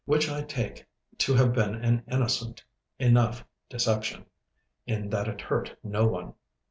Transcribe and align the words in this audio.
Which 0.05 0.27
I 0.31 0.41
take 0.41 0.87
to 1.19 1.35
have 1.35 1.53
been 1.53 1.75
an 1.75 2.01
innocent 2.11 2.63
enough 2.97 3.45
deception, 3.69 4.25
in 4.87 5.11
that 5.11 5.27
it 5.27 5.41
hurt 5.41 5.77
no 5.83 6.07
one. 6.07 6.33